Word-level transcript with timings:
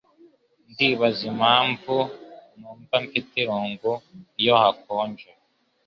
Ndibaza 0.71 1.23
impamvu 1.31 1.95
numva 2.59 2.95
mfite 3.05 3.33
irungu 3.43 3.91
iyo 4.41 4.53
hakonje 4.61 5.29